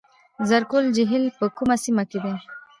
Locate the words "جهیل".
0.95-1.25